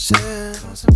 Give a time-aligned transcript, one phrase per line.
[0.00, 0.86] Cose,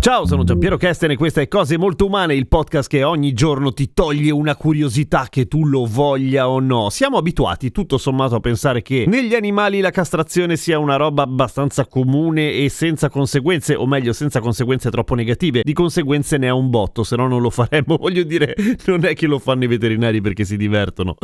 [0.00, 3.72] Ciao, sono Giampiero Kesten e questa è Cose Molto Umane, il podcast che ogni giorno
[3.72, 6.88] ti toglie una curiosità che tu lo voglia o no.
[6.88, 11.84] Siamo abituati tutto sommato a pensare che negli animali la castrazione sia una roba abbastanza
[11.86, 15.62] comune e senza conseguenze, o meglio senza conseguenze troppo negative.
[15.64, 17.96] Di conseguenze ne ha un botto, se no non lo faremmo.
[18.00, 18.54] Voglio dire,
[18.86, 21.16] non è che lo fanno i veterinari perché si divertono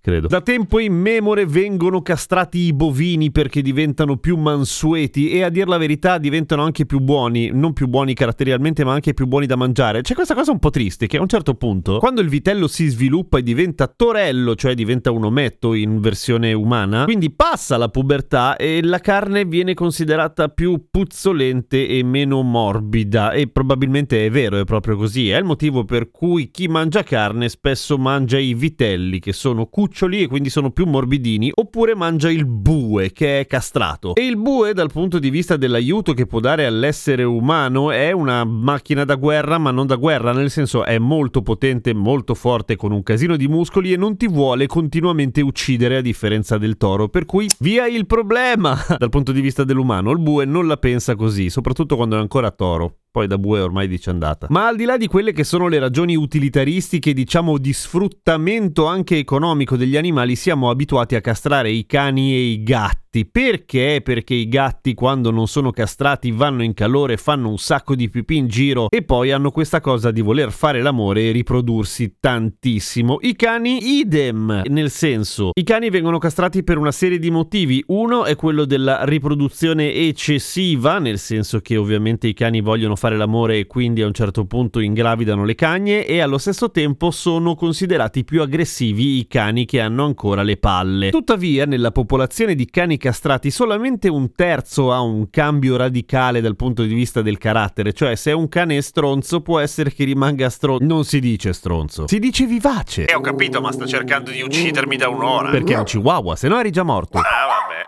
[0.00, 0.26] credo.
[0.26, 5.68] Da tempo in memore vengono castrati i bovini perché diventano più mansueti e a dir
[5.68, 9.56] la verità diventano anche più buoni, non più buoni caratterialmente ma anche più buoni da
[9.56, 10.00] mangiare.
[10.00, 12.88] C'è questa cosa un po' triste che a un certo punto, quando il vitello si
[12.88, 18.56] sviluppa e diventa torello, cioè diventa un ometto in versione umana, quindi passa la pubertà
[18.56, 24.64] e la carne viene considerata più puzzolente e meno morbida e probabilmente è vero, è
[24.64, 25.28] proprio così.
[25.30, 29.89] È il motivo per cui chi mangia carne spesso mangia i vitelli che sono cuccioli
[29.90, 34.14] cuccioli e quindi sono più morbidini, oppure mangia il bue che è castrato.
[34.14, 38.44] E il bue dal punto di vista dell'aiuto che può dare all'essere umano è una
[38.44, 42.92] macchina da guerra, ma non da guerra, nel senso è molto potente, molto forte con
[42.92, 47.26] un casino di muscoli e non ti vuole continuamente uccidere a differenza del toro, per
[47.26, 50.12] cui via il problema dal punto di vista dell'umano.
[50.12, 53.88] Il bue non la pensa così, soprattutto quando è ancora toro poi da bue ormai
[53.88, 54.46] dice andata.
[54.50, 59.16] Ma al di là di quelle che sono le ragioni utilitaristiche, diciamo di sfruttamento anche
[59.16, 63.26] economico degli animali, siamo abituati a castrare i cani e i gatti gatti.
[63.26, 64.00] Perché?
[64.02, 68.36] Perché i gatti quando non sono castrati vanno in calore, fanno un sacco di pipì
[68.36, 73.18] in giro e poi hanno questa cosa di voler fare l'amore e riprodursi tantissimo.
[73.20, 77.82] I cani idem, nel senso, i cani vengono castrati per una serie di motivi.
[77.88, 83.58] Uno è quello della riproduzione eccessiva, nel senso che ovviamente i cani vogliono fare l'amore
[83.58, 88.24] e quindi a un certo punto ingravidano le cagne e allo stesso tempo sono considerati
[88.24, 91.10] più aggressivi i cani che hanno ancora le palle.
[91.10, 96.84] Tuttavia, nella popolazione di cani castrati solamente un terzo ha un cambio radicale dal punto
[96.84, 100.84] di vista del carattere, cioè se un cane è stronzo può essere che rimanga stronzo.
[100.84, 103.06] Non si dice stronzo, si dice vivace.
[103.06, 105.50] Eh, ho capito, ma sta cercando di uccidermi da un'ora.
[105.50, 107.18] Perché è un chihuahua, se no eri già morto.
[107.18, 107.39] Ah.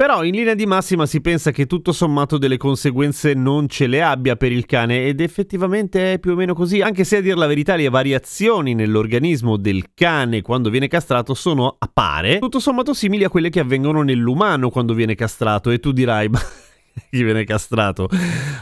[0.03, 4.03] Però in linea di massima si pensa che tutto sommato delle conseguenze non ce le
[4.03, 7.37] abbia per il cane ed effettivamente è più o meno così, anche se a dir
[7.37, 12.95] la verità le variazioni nell'organismo del cane quando viene castrato sono, a pare, tutto sommato
[12.95, 16.29] simili a quelle che avvengono nell'umano quando viene castrato e tu dirai
[17.11, 18.09] chi viene castrato.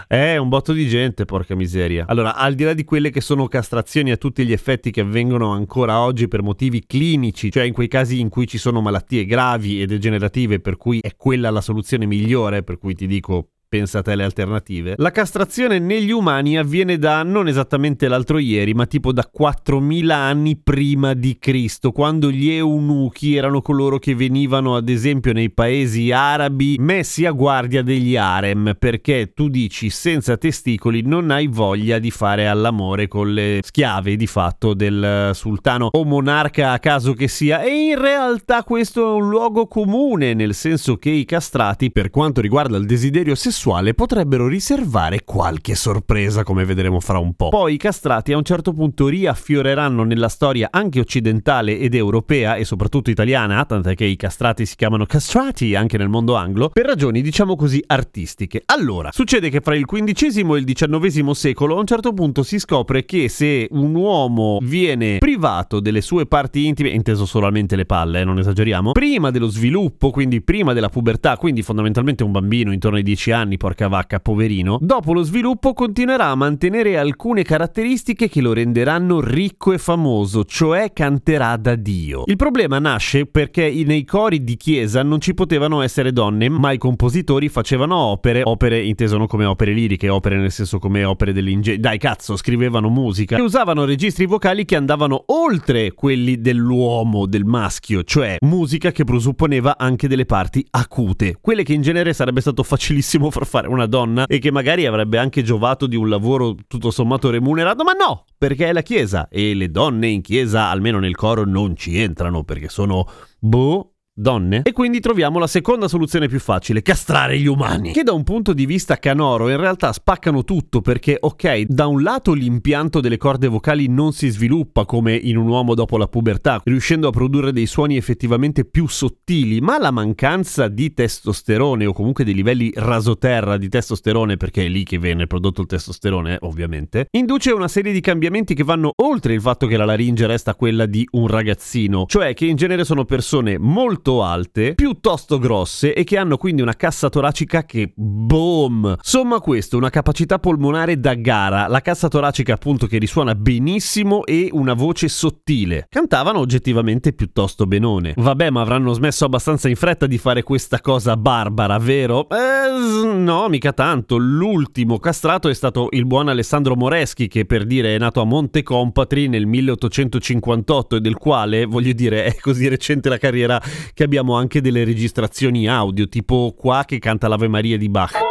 [0.06, 2.04] È un botto di gente porca miseria.
[2.08, 5.50] Allora al di là di quelle che sono castrazioni a tutti gli effetti che avvengono
[5.50, 9.80] ancora oggi per motivi clinici cioè in quei casi in cui ci sono malattie gravi
[9.80, 14.24] e degenerative per cui è quella la soluzione migliore per cui ti dico pensate alle
[14.24, 14.94] alternative.
[14.96, 20.56] La castrazione negli umani avviene da non esattamente l'altro ieri, ma tipo da 4000 anni
[20.56, 26.78] prima di Cristo, quando gli eunuchi erano coloro che venivano ad esempio nei paesi arabi
[26.80, 32.48] messi a guardia degli harem, perché tu dici senza testicoli non hai voglia di fare
[32.48, 37.90] all'amore con le schiave di fatto del sultano o monarca a caso che sia, e
[37.90, 42.76] in realtà questo è un luogo comune, nel senso che i castrati, per quanto riguarda
[42.76, 47.50] il desiderio sessuale, sessuale potrebbero riservare qualche sorpresa, come vedremo fra un po'.
[47.50, 52.64] Poi i castrati a un certo punto riaffioreranno nella storia anche occidentale ed europea e
[52.64, 57.20] soprattutto italiana, tant'è che i castrati si chiamano castrati anche nel mondo anglo, per ragioni
[57.20, 58.62] diciamo così artistiche.
[58.64, 62.58] Allora, succede che fra il XV e il XIX secolo a un certo punto si
[62.58, 68.20] scopre che se un uomo viene privato delle sue parti intime, inteso solamente le palle,
[68.20, 72.96] eh, non esageriamo, prima dello sviluppo, quindi prima della pubertà, quindi fondamentalmente un bambino intorno
[72.96, 78.28] ai 10 anni, anni, porca vacca, poverino, dopo lo sviluppo continuerà a mantenere alcune caratteristiche
[78.28, 82.22] che lo renderanno ricco e famoso, cioè canterà da Dio.
[82.26, 86.78] Il problema nasce perché nei cori di chiesa non ci potevano essere donne, ma i
[86.78, 91.80] compositori facevano opere, opere inteso non come opere liriche, opere nel senso come opere dell'ingegno,
[91.80, 98.04] dai cazzo, scrivevano musica, e usavano registri vocali che andavano oltre quelli dell'uomo, del maschio,
[98.04, 103.30] cioè musica che presupponeva anche delle parti acute, quelle che in genere sarebbe stato facilissimo
[103.40, 107.30] far fare una donna e che magari avrebbe anche giovato di un lavoro tutto sommato
[107.30, 111.44] remunerato, ma no, perché è la Chiesa e le donne in Chiesa, almeno nel coro,
[111.44, 113.06] non ci entrano perché sono
[113.38, 113.89] boh
[114.20, 117.92] donne e quindi troviamo la seconda soluzione più facile, castrare gli umani.
[117.92, 122.02] Che da un punto di vista canoro in realtà spaccano tutto perché ok, da un
[122.02, 126.60] lato l'impianto delle corde vocali non si sviluppa come in un uomo dopo la pubertà,
[126.64, 132.24] riuscendo a produrre dei suoni effettivamente più sottili, ma la mancanza di testosterone o comunque
[132.24, 137.52] dei livelli rasoterra di testosterone, perché è lì che viene prodotto il testosterone, ovviamente, induce
[137.52, 141.06] una serie di cambiamenti che vanno oltre il fatto che la laringe resta quella di
[141.12, 146.16] un ragazzino, cioè che in genere sono persone molto molto alte, piuttosto grosse e che
[146.16, 148.96] hanno quindi una cassa toracica che boom!
[149.00, 154.48] Somma questo, una capacità polmonare da gara, la cassa toracica appunto che risuona benissimo e
[154.52, 155.86] una voce sottile.
[155.88, 158.14] Cantavano oggettivamente piuttosto benone.
[158.16, 162.26] Vabbè, ma avranno smesso abbastanza in fretta di fare questa cosa barbara, vero?
[162.28, 164.16] Eh, no, mica tanto.
[164.16, 168.62] L'ultimo castrato è stato il buon Alessandro Moreschi che per dire è nato a Monte
[168.62, 173.60] Compatri nel 1858 e del quale, voglio dire, è così recente la carriera
[174.04, 178.29] abbiamo anche delle registrazioni audio, tipo qua che canta l'Ave Maria di Bach.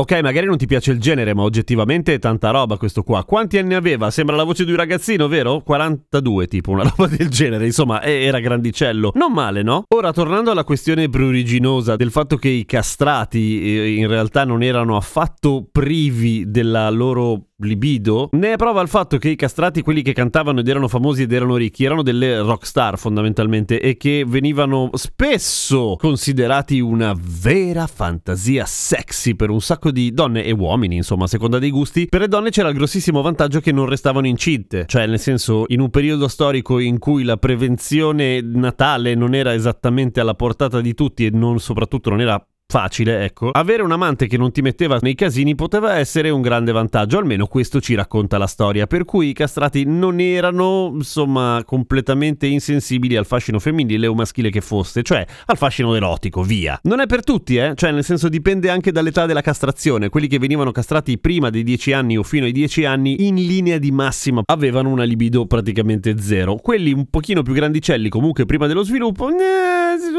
[0.00, 3.24] Ok, magari non ti piace il genere, ma oggettivamente è tanta roba questo qua.
[3.24, 4.12] Quanti anni aveva?
[4.12, 5.60] Sembra la voce di un ragazzino, vero?
[5.62, 7.66] 42, tipo, una roba del genere.
[7.66, 9.10] Insomma, era grandicello.
[9.16, 9.82] Non male, no?
[9.92, 14.96] Ora, tornando alla questione pruriginosa del fatto che i castrati eh, in realtà non erano
[14.96, 20.12] affatto privi della loro libido, ne è prova il fatto che i castrati, quelli che
[20.12, 25.96] cantavano ed erano famosi ed erano ricchi, erano delle rockstar fondamentalmente e che venivano spesso
[25.98, 31.58] considerati una vera fantasia sexy per un sacco di donne e uomini, insomma, a seconda
[31.58, 32.06] dei gusti.
[32.06, 35.80] Per le donne c'era il grossissimo vantaggio che non restavano incinte, cioè nel senso in
[35.80, 41.26] un periodo storico in cui la prevenzione natale non era esattamente alla portata di tutti
[41.26, 43.48] e non soprattutto non era facile, ecco.
[43.50, 47.46] Avere un amante che non ti metteva nei casini poteva essere un grande vantaggio, almeno
[47.46, 53.24] questo ci racconta la storia, per cui i castrati non erano, insomma, completamente insensibili al
[53.24, 56.78] fascino femminile o maschile che fosse, cioè al fascino erotico, via.
[56.82, 57.72] Non è per tutti, eh?
[57.74, 60.10] Cioè, nel senso dipende anche dall'età della castrazione.
[60.10, 63.78] Quelli che venivano castrati prima dei 10 anni o fino ai 10 anni, in linea
[63.78, 66.56] di massima, avevano una libido praticamente zero.
[66.56, 69.32] Quelli un pochino più grandicelli, comunque prima dello sviluppo, eh,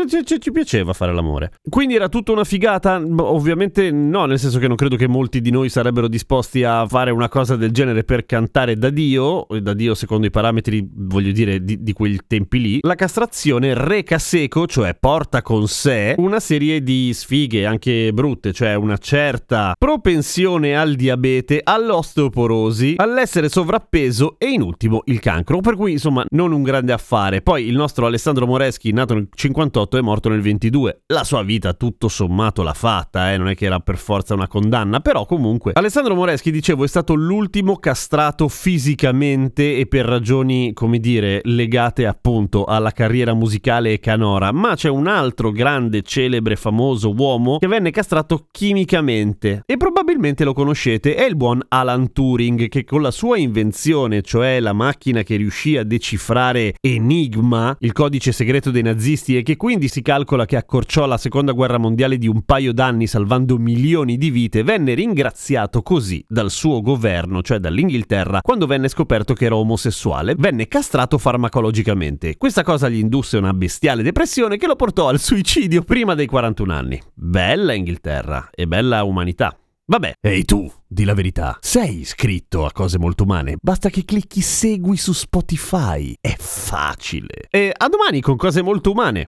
[0.08, 1.52] ci, ci piaceva fare l'amore.
[1.70, 3.02] Quindi era tutto una figata?
[3.18, 7.12] Ovviamente no, nel senso che non credo che molti di noi sarebbero disposti a fare
[7.12, 11.64] una cosa del genere per cantare da Dio, da Dio secondo i parametri, voglio dire,
[11.64, 12.80] di, di quei tempi lì.
[12.82, 18.76] La castrazione reca seco, cioè porta con sé una serie di sfighe anche brutte, cioè
[18.76, 25.62] una certa propensione al diabete, all'osteoporosi, all'essere sovrappeso e in ultimo il cancro.
[25.62, 27.42] Per cui insomma non un grande affare.
[27.42, 31.04] Poi il nostro Alessandro Moreschi, nato nel 58, è morto nel 22.
[31.08, 33.38] La sua vita tutto sommato l'ha fatta, eh?
[33.38, 37.14] non è che era per forza una condanna, però comunque Alessandro Moreschi, dicevo, è stato
[37.14, 44.52] l'ultimo castrato fisicamente e per ragioni, come dire, legate appunto alla carriera musicale e canora,
[44.52, 50.54] ma c'è un altro grande, celebre, famoso uomo che venne castrato chimicamente e probabilmente lo
[50.54, 55.36] conoscete, è il buon Alan Turing che con la sua invenzione, cioè la macchina che
[55.36, 60.58] riuscì a decifrare Enigma, il codice segreto dei nazisti e che quindi si calcola che
[60.58, 65.82] accorciò la seconda guerra mondiale di un paio d'anni salvando milioni di vite, venne ringraziato
[65.82, 72.36] così dal suo governo, cioè dall'Inghilterra, quando venne scoperto che era omosessuale, venne castrato farmacologicamente.
[72.36, 76.74] Questa cosa gli indusse una bestiale depressione che lo portò al suicidio prima dei 41
[76.74, 77.02] anni.
[77.14, 79.58] Bella Inghilterra e bella umanità.
[79.86, 84.42] Vabbè, ehi tu, di la verità, sei iscritto a cose molto umane, basta che clicchi
[84.42, 87.48] segui su Spotify, è facile.
[87.50, 89.28] E a domani con cose molto umane.